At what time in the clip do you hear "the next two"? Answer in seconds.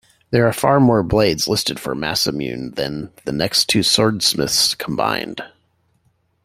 3.25-3.81